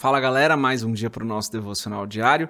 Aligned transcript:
Fala 0.00 0.18
galera, 0.18 0.56
mais 0.56 0.82
um 0.82 0.94
dia 0.94 1.10
para 1.10 1.22
o 1.22 1.26
nosso 1.26 1.52
devocional 1.52 2.06
diário. 2.06 2.48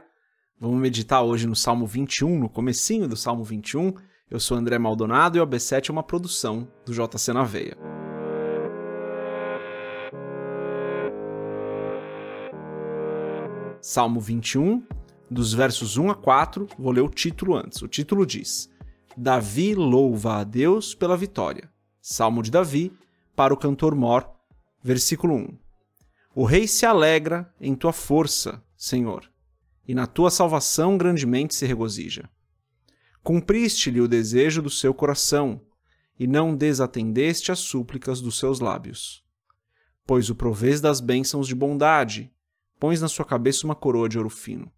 Vamos 0.56 0.80
meditar 0.80 1.20
hoje 1.20 1.48
no 1.48 1.56
Salmo 1.56 1.84
21, 1.84 2.38
no 2.38 2.48
comecinho 2.48 3.08
do 3.08 3.16
Salmo 3.16 3.42
21. 3.42 3.92
Eu 4.30 4.38
sou 4.38 4.56
André 4.56 4.78
Maldonado 4.78 5.36
e 5.36 5.40
o 5.40 5.44
AB7 5.44 5.88
é 5.88 5.92
uma 5.92 6.04
produção 6.04 6.68
do 6.86 6.92
JC 6.92 7.32
na 7.32 7.42
Veia. 7.42 7.76
Salmo 13.80 14.20
21, 14.20 14.86
dos 15.28 15.52
versos 15.52 15.96
1 15.96 16.08
a 16.08 16.14
4, 16.14 16.68
vou 16.78 16.92
ler 16.92 17.02
o 17.02 17.08
título 17.08 17.56
antes. 17.56 17.82
O 17.82 17.88
título 17.88 18.24
diz: 18.24 18.70
Davi 19.16 19.74
louva 19.74 20.36
a 20.36 20.44
Deus 20.44 20.94
pela 20.94 21.16
vitória. 21.16 21.68
Salmo 22.00 22.44
de 22.44 22.50
Davi, 22.52 22.92
para 23.34 23.52
o 23.52 23.56
cantor 23.56 23.96
Mor, 23.96 24.24
versículo 24.84 25.34
1. 25.34 25.69
O 26.32 26.44
rei 26.44 26.68
se 26.68 26.86
alegra 26.86 27.52
em 27.60 27.74
tua 27.74 27.92
força, 27.92 28.62
Senhor, 28.76 29.28
e 29.86 29.94
na 29.94 30.06
tua 30.06 30.30
salvação 30.30 30.96
grandemente 30.96 31.56
se 31.56 31.66
regozija. 31.66 32.30
Cumpriste-lhe 33.20 34.00
o 34.00 34.06
desejo 34.06 34.62
do 34.62 34.70
seu 34.70 34.94
coração, 34.94 35.60
e 36.16 36.26
não 36.26 36.54
desatendeste 36.54 37.50
as 37.50 37.60
súplicas 37.60 38.20
dos 38.20 38.38
seus 38.38 38.60
lábios. 38.60 39.24
Pois 40.06 40.28
o 40.28 40.34
provês 40.34 40.80
das 40.80 41.00
bênçãos 41.00 41.48
de 41.48 41.54
bondade, 41.54 42.30
pões 42.78 43.00
na 43.00 43.08
sua 43.08 43.24
cabeça 43.24 43.66
uma 43.66 43.74
coroa 43.74 44.08
de 44.08 44.18
ouro 44.18 44.28
fino. 44.28 44.70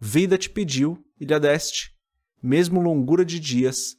Vida 0.00 0.38
te 0.38 0.48
pediu 0.48 1.04
e 1.20 1.24
lhe 1.24 1.38
deste, 1.38 1.94
mesmo 2.42 2.80
longura 2.80 3.24
de 3.24 3.38
dias, 3.38 3.96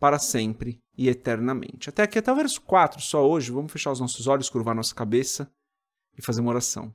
para 0.00 0.18
sempre 0.18 0.82
e 0.98 1.08
eternamente. 1.08 1.88
Até 1.88 2.02
aqui, 2.02 2.18
até 2.18 2.32
o 2.32 2.36
verso 2.36 2.60
4, 2.62 3.00
só 3.00 3.26
hoje, 3.26 3.52
vamos 3.52 3.70
fechar 3.70 3.92
os 3.92 4.00
nossos 4.00 4.26
olhos, 4.26 4.50
curvar 4.50 4.74
nossa 4.74 4.94
cabeça 4.94 5.50
e 6.16 6.22
fazer 6.22 6.40
uma 6.40 6.50
oração. 6.50 6.94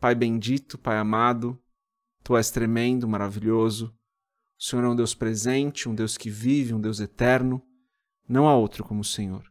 Pai 0.00 0.14
bendito, 0.14 0.76
Pai 0.78 0.98
amado, 0.98 1.60
Tu 2.22 2.36
és 2.36 2.50
tremendo, 2.50 3.06
maravilhoso. 3.06 3.94
O 4.58 4.62
Senhor 4.62 4.84
é 4.84 4.88
um 4.88 4.96
Deus 4.96 5.14
presente, 5.14 5.88
um 5.88 5.94
Deus 5.94 6.16
que 6.16 6.30
vive, 6.30 6.72
um 6.72 6.80
Deus 6.80 6.98
eterno. 6.98 7.62
Não 8.26 8.48
há 8.48 8.56
outro 8.56 8.82
como 8.82 9.02
o 9.02 9.04
Senhor. 9.04 9.44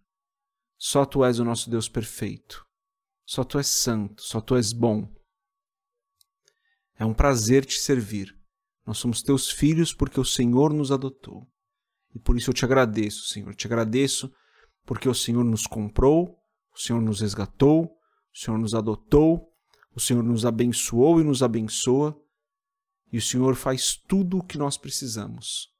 Só 0.75 1.05
Tu 1.05 1.23
és 1.23 1.37
o 1.37 1.45
nosso 1.45 1.69
Deus 1.69 1.87
perfeito. 1.87 2.65
Só 3.25 3.43
Tu 3.43 3.59
és 3.59 3.67
santo, 3.67 4.23
só 4.23 4.41
Tu 4.41 4.55
és 4.55 4.73
bom. 4.73 5.07
É 6.95 7.05
um 7.05 7.13
prazer 7.13 7.63
te 7.63 7.77
servir. 7.77 8.35
Nós 8.85 8.97
somos 8.97 9.21
Teus 9.21 9.51
filhos 9.51 9.93
porque 9.93 10.19
o 10.19 10.25
Senhor 10.25 10.73
nos 10.73 10.91
adotou. 10.91 11.47
E 12.15 12.19
por 12.19 12.35
isso 12.35 12.49
eu 12.49 12.53
te 12.53 12.65
agradeço, 12.65 13.27
Senhor. 13.27 13.53
Te 13.55 13.67
agradeço 13.67 14.33
porque 14.83 15.07
o 15.07 15.13
Senhor 15.13 15.43
nos 15.43 15.65
comprou, 15.65 16.37
o 16.73 16.79
Senhor 16.79 17.01
nos 17.01 17.21
resgatou, 17.21 17.95
o 18.33 18.37
Senhor 18.37 18.57
nos 18.57 18.73
adotou, 18.73 19.53
o 19.95 19.99
Senhor 19.99 20.23
nos 20.23 20.45
abençoou 20.45 21.21
e 21.21 21.23
nos 21.23 21.43
abençoa, 21.43 22.19
e 23.11 23.17
o 23.17 23.21
Senhor 23.21 23.55
faz 23.55 23.95
tudo 23.95 24.39
o 24.39 24.43
que 24.43 24.57
nós 24.57 24.77
precisamos. 24.77 25.71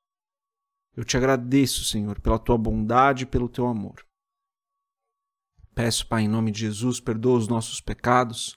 Eu 0.95 1.03
te 1.03 1.17
agradeço, 1.17 1.83
Senhor, 1.83 2.21
pela 2.21 2.37
tua 2.37 2.57
bondade 2.57 3.23
e 3.23 3.25
pelo 3.25 3.49
teu 3.49 3.65
amor. 3.65 4.05
Peço, 5.73 6.07
Pai, 6.07 6.23
em 6.23 6.27
nome 6.27 6.51
de 6.51 6.59
Jesus, 6.59 6.99
perdoa 6.99 7.39
os 7.39 7.47
nossos 7.47 7.81
pecados 7.81 8.55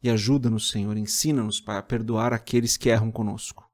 e 0.00 0.08
ajuda-nos, 0.08 0.70
Senhor, 0.70 0.96
ensina-nos, 0.96 1.60
Pai, 1.60 1.78
a 1.78 1.82
perdoar 1.82 2.32
aqueles 2.32 2.76
que 2.76 2.88
erram 2.88 3.10
conosco. 3.10 3.68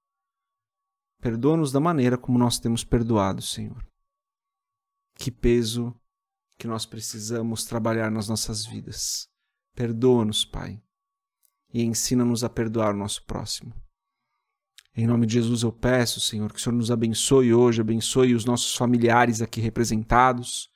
Perdoa-nos 1.21 1.71
da 1.71 1.79
maneira 1.79 2.17
como 2.17 2.39
nós 2.39 2.59
temos 2.59 2.83
perdoado, 2.83 3.43
Senhor. 3.43 3.87
Que 5.15 5.31
peso 5.31 5.95
que 6.63 6.69
nós 6.69 6.87
precisamos 6.87 7.65
trabalhar 7.65 8.09
nas 8.09 8.29
nossas 8.29 8.65
vidas. 8.65 9.29
Perdoa-nos, 9.75 10.45
Pai, 10.45 10.81
e 11.75 11.83
ensina-nos 11.83 12.45
a 12.45 12.49
perdoar 12.49 12.95
o 12.95 12.97
nosso 12.97 13.27
próximo. 13.27 13.75
Em 14.97 15.05
nome 15.05 15.27
de 15.27 15.33
Jesus 15.33 15.65
eu 15.65 15.73
peço, 15.73 16.21
Senhor, 16.21 16.53
que 16.53 16.61
o 16.61 16.63
Senhor 16.63 16.77
nos 16.77 16.93
abençoe 16.93 17.53
hoje, 17.53 17.81
abençoe 17.81 18.33
os 18.33 18.45
nossos 18.45 18.77
familiares 18.77 19.43
aqui 19.43 19.61
representados, 19.61 20.71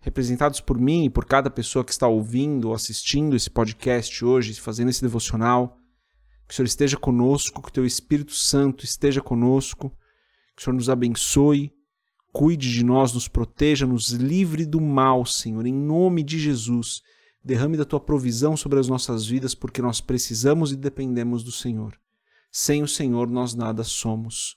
representados 0.00 0.60
por 0.60 0.80
mim 0.80 1.04
e 1.04 1.10
por 1.10 1.24
cada 1.26 1.48
pessoa 1.48 1.84
que 1.84 1.92
está 1.92 2.08
ouvindo 2.08 2.70
ou 2.70 2.74
assistindo 2.74 3.36
esse 3.36 3.48
podcast 3.48 4.24
hoje, 4.24 4.52
fazendo 4.54 4.88
esse 4.88 5.00
devocional. 5.02 5.78
Que 6.48 6.54
o 6.54 6.56
Senhor 6.56 6.66
esteja 6.66 6.96
conosco, 6.96 7.62
que 7.62 7.68
o 7.68 7.72
Teu 7.72 7.86
Espírito 7.86 8.32
Santo 8.32 8.84
esteja 8.84 9.22
conosco, 9.22 9.90
que 10.56 10.62
o 10.62 10.64
Senhor 10.64 10.74
nos 10.74 10.90
abençoe, 10.90 11.72
Cuide 12.34 12.72
de 12.72 12.84
nós, 12.84 13.12
nos 13.12 13.28
proteja, 13.28 13.86
nos 13.86 14.10
livre 14.10 14.66
do 14.66 14.80
mal, 14.80 15.24
Senhor, 15.24 15.64
em 15.66 15.72
nome 15.72 16.20
de 16.20 16.36
Jesus. 16.36 17.00
Derrame 17.44 17.76
da 17.76 17.84
tua 17.84 18.00
provisão 18.00 18.56
sobre 18.56 18.80
as 18.80 18.88
nossas 18.88 19.24
vidas, 19.24 19.54
porque 19.54 19.80
nós 19.80 20.00
precisamos 20.00 20.72
e 20.72 20.76
dependemos 20.76 21.44
do 21.44 21.52
Senhor. 21.52 21.96
Sem 22.50 22.82
o 22.82 22.88
Senhor 22.88 23.30
nós 23.30 23.54
nada 23.54 23.84
somos. 23.84 24.56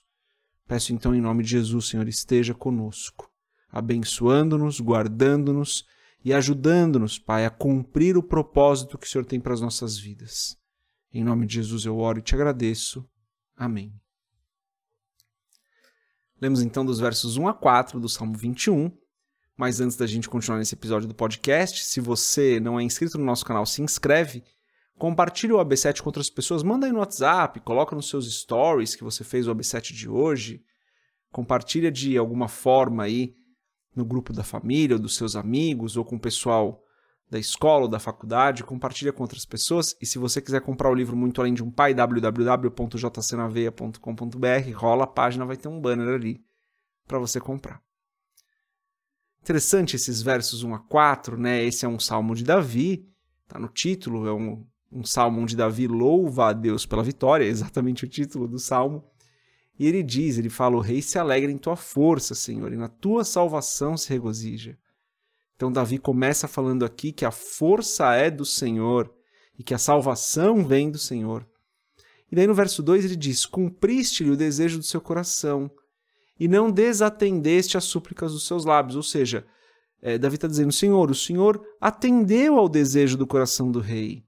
Peço 0.66 0.92
então 0.92 1.14
em 1.14 1.20
nome 1.20 1.44
de 1.44 1.50
Jesus, 1.50 1.86
Senhor, 1.86 2.08
esteja 2.08 2.52
conosco, 2.52 3.30
abençoando-nos, 3.70 4.80
guardando-nos 4.80 5.84
e 6.24 6.34
ajudando-nos, 6.34 7.16
Pai, 7.16 7.46
a 7.46 7.50
cumprir 7.50 8.16
o 8.16 8.24
propósito 8.24 8.98
que 8.98 9.06
o 9.06 9.08
Senhor 9.08 9.24
tem 9.24 9.38
para 9.38 9.54
as 9.54 9.60
nossas 9.60 9.96
vidas. 9.96 10.56
Em 11.12 11.22
nome 11.22 11.46
de 11.46 11.54
Jesus 11.54 11.84
eu 11.84 11.96
oro 11.96 12.18
e 12.18 12.22
te 12.22 12.34
agradeço. 12.34 13.08
Amém. 13.56 13.94
Lemos 16.40 16.62
então 16.62 16.84
dos 16.84 17.00
versos 17.00 17.36
1 17.36 17.48
a 17.48 17.54
4 17.54 17.98
do 17.98 18.08
Salmo 18.08 18.34
21. 18.36 18.90
Mas 19.56 19.80
antes 19.80 19.96
da 19.96 20.06
gente 20.06 20.28
continuar 20.28 20.58
nesse 20.58 20.76
episódio 20.76 21.08
do 21.08 21.14
podcast, 21.14 21.84
se 21.84 22.00
você 22.00 22.60
não 22.60 22.78
é 22.78 22.82
inscrito 22.84 23.18
no 23.18 23.24
nosso 23.24 23.44
canal, 23.44 23.66
se 23.66 23.82
inscreve, 23.82 24.44
compartilhe 24.96 25.52
o 25.52 25.58
AB7 25.58 26.00
com 26.00 26.08
outras 26.08 26.30
pessoas, 26.30 26.62
manda 26.62 26.86
aí 26.86 26.92
no 26.92 27.00
WhatsApp, 27.00 27.58
coloca 27.60 27.96
nos 27.96 28.08
seus 28.08 28.32
stories 28.32 28.94
que 28.94 29.02
você 29.02 29.24
fez 29.24 29.48
o 29.48 29.54
AB7 29.54 29.92
de 29.92 30.08
hoje, 30.08 30.62
compartilha 31.32 31.90
de 31.90 32.16
alguma 32.16 32.46
forma 32.46 33.02
aí 33.02 33.34
no 33.96 34.04
grupo 34.04 34.32
da 34.32 34.44
família, 34.44 34.94
ou 34.94 35.02
dos 35.02 35.16
seus 35.16 35.34
amigos, 35.34 35.96
ou 35.96 36.04
com 36.04 36.14
o 36.14 36.20
pessoal 36.20 36.80
da 37.30 37.38
escola 37.38 37.82
ou 37.82 37.88
da 37.88 37.98
faculdade, 37.98 38.64
compartilha 38.64 39.12
com 39.12 39.22
outras 39.22 39.44
pessoas. 39.44 39.94
E 40.00 40.06
se 40.06 40.18
você 40.18 40.40
quiser 40.40 40.62
comprar 40.62 40.90
o 40.90 40.94
livro 40.94 41.16
Muito 41.16 41.40
Além 41.40 41.52
de 41.52 41.62
um 41.62 41.70
Pai, 41.70 41.92
www.jcnaveia.com.br, 41.92 44.72
rola 44.74 45.04
a 45.04 45.06
página, 45.06 45.44
vai 45.44 45.56
ter 45.56 45.68
um 45.68 45.80
banner 45.80 46.14
ali 46.14 46.42
para 47.06 47.18
você 47.18 47.40
comprar. 47.40 47.82
Interessante 49.42 49.96
esses 49.96 50.22
versos 50.22 50.62
1 50.62 50.74
a 50.74 50.78
4, 50.78 51.38
né? 51.38 51.64
Esse 51.64 51.84
é 51.84 51.88
um 51.88 51.98
salmo 51.98 52.34
de 52.34 52.44
Davi, 52.44 53.06
tá 53.46 53.58
no 53.58 53.68
título, 53.68 54.26
é 54.26 54.32
um, 54.32 54.66
um 54.90 55.04
salmo 55.04 55.40
onde 55.40 55.56
Davi 55.56 55.86
louva 55.86 56.48
a 56.48 56.52
Deus 56.52 56.84
pela 56.84 57.02
vitória, 57.02 57.44
é 57.44 57.48
exatamente 57.48 58.04
o 58.04 58.08
título 58.08 58.48
do 58.48 58.58
salmo. 58.58 59.04
E 59.78 59.86
ele 59.86 60.02
diz, 60.02 60.38
ele 60.38 60.50
fala, 60.50 60.76
o 60.76 60.80
rei 60.80 61.00
se 61.00 61.18
alegra 61.18 61.52
em 61.52 61.56
tua 61.56 61.76
força, 61.76 62.34
Senhor, 62.34 62.72
e 62.72 62.76
na 62.76 62.88
tua 62.88 63.24
salvação 63.24 63.96
se 63.96 64.08
regozija. 64.08 64.76
Então, 65.58 65.72
Davi 65.72 65.98
começa 65.98 66.46
falando 66.46 66.84
aqui 66.84 67.10
que 67.10 67.24
a 67.24 67.32
força 67.32 68.14
é 68.14 68.30
do 68.30 68.44
Senhor 68.44 69.12
e 69.58 69.64
que 69.64 69.74
a 69.74 69.78
salvação 69.78 70.64
vem 70.64 70.88
do 70.88 70.98
Senhor. 70.98 71.44
E 72.30 72.36
daí 72.36 72.46
no 72.46 72.54
verso 72.54 72.80
2 72.80 73.04
ele 73.04 73.16
diz: 73.16 73.44
Cumpriste-lhe 73.44 74.30
o 74.30 74.36
desejo 74.36 74.78
do 74.78 74.84
seu 74.84 75.00
coração 75.00 75.68
e 76.38 76.46
não 76.46 76.70
desatendeste 76.70 77.76
as 77.76 77.82
súplicas 77.82 78.30
dos 78.30 78.46
seus 78.46 78.64
lábios. 78.64 78.94
Ou 78.94 79.02
seja, 79.02 79.44
é, 80.00 80.16
Davi 80.16 80.36
está 80.36 80.46
dizendo: 80.46 80.70
Senhor, 80.70 81.10
o 81.10 81.14
Senhor 81.14 81.60
atendeu 81.80 82.56
ao 82.56 82.68
desejo 82.68 83.16
do 83.16 83.26
coração 83.26 83.68
do 83.68 83.80
rei. 83.80 84.22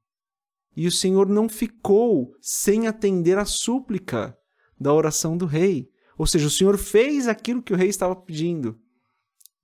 E 0.76 0.84
o 0.88 0.90
Senhor 0.90 1.28
não 1.28 1.48
ficou 1.48 2.34
sem 2.40 2.88
atender 2.88 3.38
a 3.38 3.44
súplica 3.44 4.36
da 4.80 4.92
oração 4.92 5.36
do 5.36 5.46
rei. 5.46 5.88
Ou 6.18 6.26
seja, 6.26 6.48
o 6.48 6.50
Senhor 6.50 6.76
fez 6.76 7.28
aquilo 7.28 7.62
que 7.62 7.72
o 7.72 7.76
rei 7.76 7.88
estava 7.88 8.16
pedindo. 8.16 8.76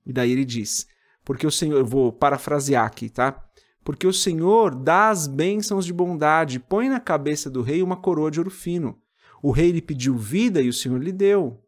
E 0.07 0.13
daí 0.13 0.31
ele 0.31 0.45
diz: 0.45 0.87
porque 1.27 1.45
o 1.45 1.51
Senhor, 1.51 1.79
eu 1.79 1.85
vou 1.85 2.13
parafrasear 2.13 2.87
aqui, 2.87 3.11
tá? 3.11 3.45
Porque 3.83 4.07
o 4.07 4.13
Senhor 4.13 4.73
dá 4.73 5.11
as 5.11 5.27
bênçãos 5.27 5.85
de 5.85 5.93
bondade, 5.93 6.61
põe 6.61 6.89
na 6.89 7.01
cabeça 7.01 7.51
do 7.51 7.63
rei 7.63 7.83
uma 7.83 7.97
coroa 7.97 8.31
de 8.31 8.39
ouro 8.39 8.51
fino. 8.51 8.97
O 9.43 9.51
rei 9.51 9.73
lhe 9.73 9.83
pediu 9.83 10.17
vida 10.17 10.63
e 10.63 10.69
o 10.69 10.73
Senhor 10.73 11.03
lhe 11.03 11.11
deu. 11.11 11.61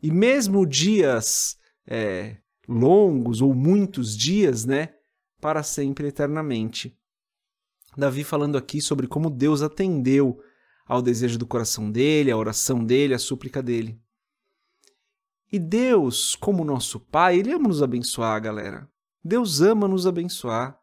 E 0.00 0.08
mesmo 0.12 0.64
dias 0.64 1.58
é, 1.84 2.36
longos 2.68 3.42
ou 3.42 3.52
muitos 3.52 4.16
dias, 4.16 4.64
né? 4.64 4.90
Para 5.40 5.64
sempre, 5.64 6.06
eternamente. 6.06 6.96
Davi 7.96 8.22
falando 8.22 8.56
aqui 8.56 8.80
sobre 8.80 9.08
como 9.08 9.28
Deus 9.28 9.62
atendeu 9.62 10.40
ao 10.86 11.02
desejo 11.02 11.38
do 11.38 11.46
coração 11.46 11.90
dele, 11.90 12.30
à 12.30 12.36
oração 12.36 12.84
dele, 12.84 13.14
à 13.14 13.18
súplica 13.18 13.60
dele. 13.60 14.00
E 15.52 15.58
Deus, 15.58 16.34
como 16.34 16.64
nosso 16.64 16.98
Pai, 16.98 17.38
Ele 17.38 17.52
ama 17.52 17.68
nos 17.68 17.82
abençoar, 17.82 18.40
galera. 18.40 18.88
Deus 19.24 19.60
ama 19.60 19.86
nos 19.86 20.06
abençoar. 20.06 20.78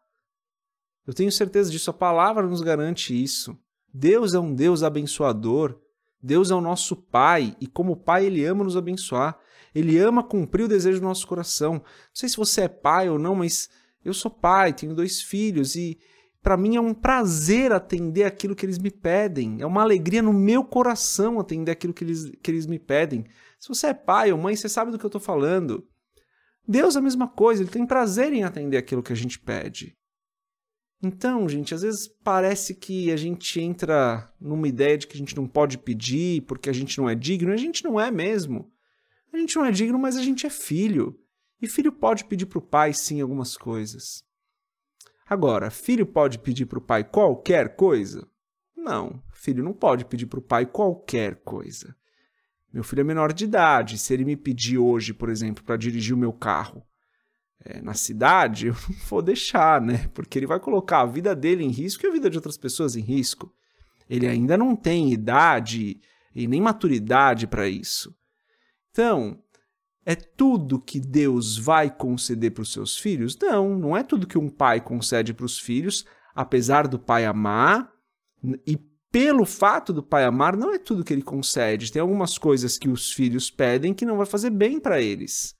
Eu 1.06 1.12
tenho 1.12 1.30
certeza 1.30 1.70
disso, 1.70 1.90
a 1.90 1.94
palavra 1.94 2.46
nos 2.46 2.62
garante 2.62 3.14
isso. 3.14 3.56
Deus 3.92 4.34
é 4.34 4.38
um 4.38 4.54
Deus 4.54 4.82
abençoador. 4.82 5.78
Deus 6.22 6.50
é 6.50 6.54
o 6.54 6.60
nosso 6.60 6.96
Pai 6.96 7.54
e, 7.60 7.66
como 7.66 7.96
Pai, 7.96 8.26
Ele 8.26 8.44
ama 8.44 8.64
nos 8.64 8.76
abençoar. 8.76 9.38
Ele 9.74 9.98
ama 9.98 10.22
cumprir 10.22 10.64
o 10.64 10.68
desejo 10.68 11.00
do 11.00 11.06
nosso 11.06 11.26
coração. 11.26 11.74
Não 11.74 11.82
sei 12.12 12.28
se 12.28 12.36
você 12.36 12.62
é 12.62 12.68
pai 12.68 13.10
ou 13.10 13.18
não, 13.18 13.34
mas 13.34 13.68
eu 14.04 14.14
sou 14.14 14.30
pai, 14.30 14.72
tenho 14.72 14.94
dois 14.94 15.20
filhos 15.20 15.74
e 15.74 15.98
para 16.40 16.56
mim 16.56 16.76
é 16.76 16.80
um 16.80 16.94
prazer 16.94 17.72
atender 17.72 18.24
aquilo 18.24 18.54
que 18.54 18.64
eles 18.64 18.78
me 18.78 18.90
pedem. 18.90 19.56
É 19.60 19.66
uma 19.66 19.82
alegria 19.82 20.22
no 20.22 20.32
meu 20.32 20.62
coração 20.62 21.40
atender 21.40 21.72
aquilo 21.72 21.92
que 21.92 22.04
eles, 22.04 22.30
que 22.42 22.50
eles 22.50 22.66
me 22.66 22.78
pedem. 22.78 23.24
Se 23.64 23.68
você 23.68 23.86
é 23.86 23.94
pai 23.94 24.30
ou 24.30 24.36
mãe, 24.36 24.54
você 24.54 24.68
sabe 24.68 24.90
do 24.90 24.98
que 24.98 25.06
eu 25.06 25.08
estou 25.08 25.20
falando. 25.20 25.88
Deus 26.68 26.96
é 26.96 26.98
a 26.98 27.02
mesma 27.02 27.26
coisa, 27.26 27.62
ele 27.62 27.70
tem 27.70 27.86
prazer 27.86 28.30
em 28.30 28.44
atender 28.44 28.76
aquilo 28.76 29.02
que 29.02 29.12
a 29.14 29.16
gente 29.16 29.38
pede. 29.38 29.96
Então, 31.02 31.48
gente, 31.48 31.74
às 31.74 31.80
vezes 31.80 32.06
parece 32.06 32.74
que 32.74 33.10
a 33.10 33.16
gente 33.16 33.58
entra 33.58 34.30
numa 34.38 34.68
ideia 34.68 34.98
de 34.98 35.06
que 35.06 35.14
a 35.14 35.16
gente 35.16 35.34
não 35.34 35.48
pode 35.48 35.78
pedir 35.78 36.42
porque 36.42 36.68
a 36.68 36.74
gente 36.74 36.98
não 36.98 37.08
é 37.08 37.14
digno, 37.14 37.52
e 37.52 37.54
a 37.54 37.56
gente 37.56 37.82
não 37.82 37.98
é 37.98 38.10
mesmo. 38.10 38.70
A 39.32 39.38
gente 39.38 39.56
não 39.56 39.64
é 39.64 39.70
digno, 39.70 39.98
mas 39.98 40.18
a 40.18 40.22
gente 40.22 40.46
é 40.46 40.50
filho. 40.50 41.18
E 41.58 41.66
filho 41.66 41.90
pode 41.90 42.26
pedir 42.26 42.44
para 42.44 42.58
o 42.58 42.62
pai, 42.62 42.92
sim, 42.92 43.22
algumas 43.22 43.56
coisas. 43.56 44.22
Agora, 45.26 45.70
filho 45.70 46.04
pode 46.04 46.38
pedir 46.38 46.66
para 46.66 46.78
o 46.78 46.82
pai 46.82 47.02
qualquer 47.02 47.76
coisa? 47.76 48.28
Não, 48.76 49.22
filho 49.32 49.64
não 49.64 49.72
pode 49.72 50.04
pedir 50.04 50.26
para 50.26 50.38
o 50.38 50.42
pai 50.42 50.66
qualquer 50.66 51.36
coisa. 51.36 51.96
Meu 52.74 52.82
filho 52.82 53.02
é 53.02 53.04
menor 53.04 53.32
de 53.32 53.44
idade. 53.44 53.96
Se 53.98 54.12
ele 54.12 54.24
me 54.24 54.36
pedir 54.36 54.78
hoje, 54.78 55.14
por 55.14 55.28
exemplo, 55.28 55.62
para 55.62 55.76
dirigir 55.76 56.12
o 56.12 56.18
meu 56.18 56.32
carro 56.32 56.84
é, 57.64 57.80
na 57.80 57.94
cidade, 57.94 58.66
eu 58.66 58.74
não 58.74 58.96
vou 59.08 59.22
deixar, 59.22 59.80
né? 59.80 60.10
Porque 60.12 60.36
ele 60.36 60.46
vai 60.46 60.58
colocar 60.58 61.02
a 61.02 61.06
vida 61.06 61.36
dele 61.36 61.62
em 61.62 61.70
risco 61.70 62.04
e 62.04 62.08
a 62.08 62.12
vida 62.12 62.28
de 62.28 62.36
outras 62.36 62.56
pessoas 62.56 62.96
em 62.96 63.00
risco. 63.00 63.54
Ele 64.10 64.26
ainda 64.26 64.58
não 64.58 64.74
tem 64.74 65.12
idade 65.12 66.00
e 66.34 66.48
nem 66.48 66.60
maturidade 66.60 67.46
para 67.46 67.68
isso. 67.68 68.12
Então, 68.90 69.40
é 70.04 70.16
tudo 70.16 70.80
que 70.80 70.98
Deus 70.98 71.56
vai 71.56 71.88
conceder 71.88 72.50
para 72.50 72.62
os 72.62 72.72
seus 72.72 72.98
filhos? 72.98 73.38
Não, 73.40 73.78
não 73.78 73.96
é 73.96 74.02
tudo 74.02 74.26
que 74.26 74.36
um 74.36 74.50
pai 74.50 74.80
concede 74.80 75.32
para 75.32 75.46
os 75.46 75.60
filhos, 75.60 76.04
apesar 76.34 76.88
do 76.88 76.98
pai 76.98 77.24
amar, 77.24 77.88
e 78.66 78.76
pelo 79.14 79.46
fato 79.46 79.92
do 79.92 80.02
pai 80.02 80.24
amar, 80.24 80.56
não 80.56 80.74
é 80.74 80.76
tudo 80.76 81.04
que 81.04 81.12
ele 81.12 81.22
concede. 81.22 81.92
Tem 81.92 82.02
algumas 82.02 82.36
coisas 82.36 82.76
que 82.76 82.88
os 82.88 83.12
filhos 83.12 83.48
pedem 83.48 83.94
que 83.94 84.04
não 84.04 84.16
vai 84.16 84.26
fazer 84.26 84.50
bem 84.50 84.80
para 84.80 85.00
eles. 85.00 85.54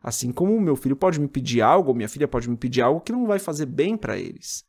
Assim 0.00 0.30
como 0.30 0.54
o 0.54 0.60
meu 0.60 0.76
filho 0.76 0.94
pode 0.94 1.18
me 1.18 1.26
pedir 1.26 1.62
algo, 1.62 1.88
ou 1.88 1.96
minha 1.96 2.08
filha 2.08 2.28
pode 2.28 2.48
me 2.48 2.56
pedir 2.56 2.80
algo 2.80 3.00
que 3.00 3.10
não 3.10 3.26
vai 3.26 3.40
fazer 3.40 3.66
bem 3.66 3.96
para 3.96 4.16
eles. 4.16 4.64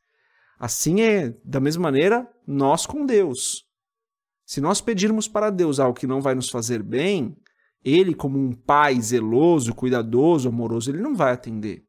Assim 0.57 1.01
é, 1.01 1.37
da 1.45 1.59
mesma 1.59 1.83
maneira, 1.83 2.27
nós 2.47 2.87
com 2.87 3.05
Deus. 3.05 3.67
Se 4.47 4.59
nós 4.59 4.81
pedirmos 4.81 5.27
para 5.27 5.51
Deus 5.51 5.79
algo 5.79 5.99
que 5.99 6.07
não 6.07 6.19
vai 6.19 6.33
nos 6.33 6.49
fazer 6.49 6.81
bem, 6.81 7.37
ele, 7.83 8.15
como 8.15 8.39
um 8.39 8.51
pai 8.51 8.99
zeloso, 8.99 9.75
cuidadoso, 9.75 10.49
amoroso, 10.49 10.89
ele 10.89 11.03
não 11.03 11.13
vai 11.13 11.33
atender. 11.33 11.85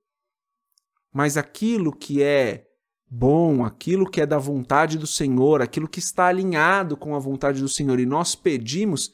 Mas 1.11 1.38
aquilo 1.38 1.90
que 1.90 2.23
é 2.23 2.67
bom, 3.11 3.65
aquilo 3.65 4.09
que 4.09 4.21
é 4.21 4.27
da 4.27 4.39
vontade 4.39 4.99
do 4.99 5.06
Senhor, 5.06 5.62
aquilo 5.62 5.89
que 5.89 5.99
está 5.99 6.27
alinhado 6.27 6.97
com 6.97 7.15
a 7.15 7.19
vontade 7.19 7.61
do 7.61 7.69
Senhor 7.69 8.01
e 8.01 8.06
nós 8.06 8.35
pedimos, 8.35 9.12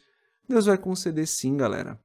Deus 0.49 0.67
vai 0.67 0.79
conceder 0.79 1.27
sim, 1.27 1.57
galera. 1.57 2.01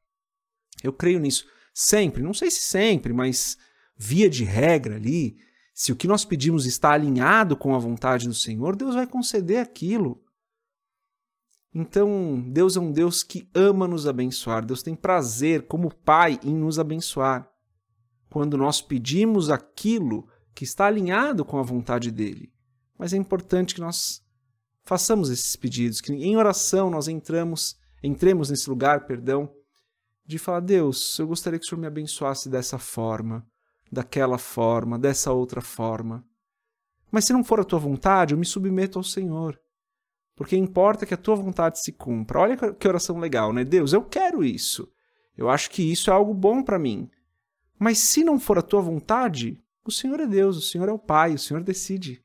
Eu 0.84 0.94
creio 0.94 1.20
nisso. 1.20 1.46
Sempre, 1.74 2.22
não 2.24 2.34
sei 2.34 2.52
se 2.52 2.62
sempre, 2.62 3.12
mas 3.12 3.58
via 3.98 4.30
de 4.30 4.44
regra 4.44 4.96
ali, 4.96 5.38
se 5.74 5.92
o 5.92 5.96
que 5.96 6.08
nós 6.08 6.24
pedimos 6.24 6.66
está 6.66 6.92
alinhado 6.92 7.58
com 7.58 7.76
a 7.76 7.80
vontade 7.80 8.28
do 8.28 8.34
Senhor, 8.34 8.76
Deus 8.76 8.96
vai 8.96 9.06
conceder 9.06 9.60
aquilo. 9.60 10.24
Então, 11.74 12.42
Deus 12.48 12.78
é 12.78 12.80
um 12.80 12.90
Deus 12.90 13.22
que 13.22 13.50
ama 13.54 13.86
nos 13.86 14.08
abençoar. 14.08 14.66
Deus 14.66 14.82
tem 14.82 14.96
prazer, 14.96 15.64
como 15.64 15.94
Pai, 15.94 16.40
em 16.42 16.56
nos 16.56 16.80
abençoar. 16.80 17.52
Quando 18.30 18.58
nós 18.58 18.82
pedimos 18.82 19.50
aquilo 19.50 20.30
que 20.56 20.64
está 20.64 20.86
alinhado 20.86 21.44
com 21.44 21.60
a 21.60 21.64
vontade 21.64 22.10
dele. 22.10 22.52
Mas 22.98 23.14
é 23.14 23.18
importante 23.18 23.76
que 23.76 23.82
nós 23.82 24.24
façamos 24.86 25.30
esses 25.30 25.56
pedidos, 25.58 26.00
que 26.00 26.14
em 26.14 26.38
oração 26.38 26.90
nós 26.90 27.10
entramos, 27.10 27.78
entremos 28.02 28.50
nesse 28.50 28.70
lugar, 28.70 29.06
perdão, 29.06 29.54
de 30.26 30.40
falar: 30.40 30.62
Deus, 30.62 31.20
eu 31.20 31.28
gostaria 31.28 31.60
que 31.60 31.66
o 31.66 31.70
Senhor 31.70 31.82
me 31.82 31.88
abençoasse 31.88 32.48
dessa 32.48 32.80
forma, 32.80 33.46
daquela 33.92 34.38
forma, 34.38 34.98
dessa 34.98 35.34
outra 35.34 35.60
forma. 35.60 36.26
Mas 37.12 37.26
se 37.26 37.34
não 37.34 37.44
for 37.44 37.60
a 37.60 37.64
tua 37.64 37.80
vontade, 37.80 38.34
eu 38.34 38.38
me 38.38 38.46
submeto 38.46 38.98
ao 38.98 39.04
Senhor. 39.04 39.60
Porque 40.36 40.56
importa 40.56 41.06
que 41.06 41.14
a 41.14 41.18
tua 41.18 41.36
vontade 41.36 41.82
se 41.82 41.94
cumpra. 41.94 42.40
Olha 42.40 42.58
que 42.74 42.88
oração 42.88 43.20
legal, 43.20 43.54
né? 43.54 43.64
Deus, 43.64 43.94
eu 43.94 44.04
quero 44.04 44.44
isso. 44.44 44.92
Eu 45.38 45.50
acho 45.50 45.70
que 45.70 45.82
isso 45.82 46.10
é 46.10 46.14
algo 46.14 46.34
bom 46.34 46.62
para 46.62 46.80
mim. 46.80 47.10
Mas 47.80 48.00
se 48.00 48.24
não 48.24 48.40
for 48.40 48.58
a 48.58 48.62
tua 48.62 48.82
vontade, 48.82 49.62
o 49.86 49.92
Senhor 49.92 50.20
é 50.20 50.28
Deus, 50.28 50.58
o 50.58 50.62
Senhor 50.62 50.90
é 50.90 50.92
o 50.92 51.00
Pai, 51.00 51.34
o 51.34 51.40
Senhor 51.40 51.64
decide. 51.64 52.24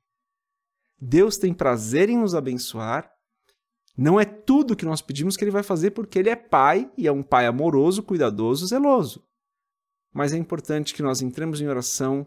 Deus 1.00 1.36
tem 1.36 1.54
prazer 1.54 2.08
em 2.08 2.18
nos 2.18 2.34
abençoar. 2.34 3.10
Não 3.96 4.20
é 4.20 4.24
tudo 4.24 4.76
que 4.76 4.84
nós 4.84 5.02
pedimos 5.02 5.36
que 5.36 5.44
ele 5.44 5.50
vai 5.50 5.62
fazer 5.62 5.90
porque 5.90 6.18
ele 6.18 6.30
é 6.30 6.36
pai 6.36 6.90
e 6.96 7.06
é 7.06 7.12
um 7.12 7.22
pai 7.22 7.46
amoroso, 7.46 8.02
cuidadoso, 8.02 8.66
zeloso. 8.66 9.22
Mas 10.12 10.32
é 10.32 10.36
importante 10.36 10.94
que 10.94 11.02
nós 11.02 11.22
entremos 11.22 11.60
em 11.60 11.68
oração 11.68 12.26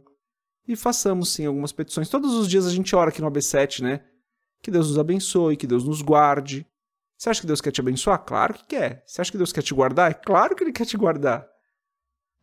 e 0.67 0.75
façamos 0.75 1.33
sim 1.33 1.45
algumas 1.45 1.71
petições. 1.71 2.09
Todos 2.09 2.33
os 2.33 2.47
dias 2.47 2.65
a 2.65 2.71
gente 2.71 2.95
ora 2.95 3.09
aqui 3.09 3.21
no 3.21 3.31
AB7, 3.31 3.81
né? 3.81 4.05
Que 4.61 4.71
Deus 4.71 4.89
nos 4.89 4.99
abençoe, 4.99 5.57
que 5.57 5.67
Deus 5.67 5.83
nos 5.83 6.01
guarde. 6.01 6.65
Você 7.17 7.29
acha 7.29 7.41
que 7.41 7.47
Deus 7.47 7.61
quer 7.61 7.71
te 7.71 7.81
abençoar? 7.81 8.23
Claro 8.25 8.53
que 8.53 8.65
quer. 8.65 9.03
Você 9.05 9.21
acha 9.21 9.31
que 9.31 9.37
Deus 9.37 9.51
quer 9.51 9.61
te 9.61 9.73
guardar? 9.73 10.11
É 10.11 10.13
claro 10.13 10.55
que 10.55 10.63
Ele 10.63 10.71
quer 10.71 10.85
te 10.85 10.97
guardar. 10.97 11.47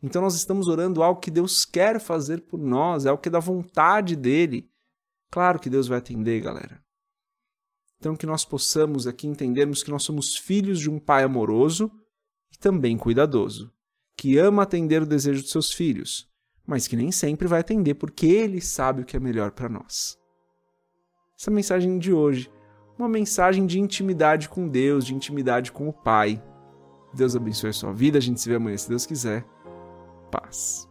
Então 0.03 0.23
nós 0.23 0.35
estamos 0.35 0.69
orando 0.69 1.03
algo 1.03 1.21
que 1.21 1.31
Deus 1.31 1.65
quer 1.65 2.01
fazer 2.01 2.43
por 2.43 2.59
nós, 2.59 3.05
é 3.05 3.11
algo 3.11 3.23
que 3.23 3.29
é 3.29 3.33
da 3.33 3.41
vontade 3.41 4.17
dele. 4.17 4.71
Claro 5.31 5.59
que 5.59 5.71
Deus 5.71 5.89
vai 5.89 5.99
atender, 5.99 6.41
galera. 6.41 6.83
Então 7.99 8.17
que 8.17 8.27
nós 8.27 8.45
possamos 8.45 9.07
aqui 9.07 9.27
entendermos 9.27 9.83
que 9.83 9.91
nós 9.91 10.03
somos 10.03 10.37
filhos 10.37 10.81
de 10.81 10.89
um 10.89 10.99
pai 10.99 11.23
amoroso 11.23 11.91
e 12.53 12.59
também 12.59 12.97
cuidadoso, 12.97 13.71
que 14.17 14.39
ama 14.39 14.63
atender 14.63 15.03
o 15.03 15.07
desejo 15.07 15.43
dos 15.43 15.51
seus 15.51 15.73
filhos, 15.73 16.27
mas 16.67 16.89
que 16.89 16.97
nem 16.97 17.13
sempre 17.13 17.47
vai 17.47 17.61
atender 17.61 17.95
porque 17.95 18.27
ele 18.27 18.61
sabe 18.61 19.03
o 19.03 19.05
que 19.05 19.17
é 19.17 19.21
melhor 19.21 19.51
para 19.51 19.69
nós 19.69 20.21
essa 21.41 21.51
mensagem 21.51 21.99
de 21.99 22.13
hoje. 22.13 22.51
Uma 22.99 23.09
mensagem 23.09 23.65
de 23.65 23.81
intimidade 23.81 24.47
com 24.47 24.69
Deus, 24.69 25.07
de 25.07 25.15
intimidade 25.15 25.73
com 25.73 25.89
o 25.89 25.93
Pai. 25.93 26.43
Deus 27.15 27.35
abençoe 27.35 27.71
a 27.71 27.73
sua 27.73 27.93
vida. 27.95 28.19
A 28.19 28.21
gente 28.21 28.39
se 28.39 28.49
vê 28.49 28.57
amanhã, 28.57 28.77
se 28.77 28.89
Deus 28.89 29.07
quiser. 29.07 29.43
Paz. 30.31 30.87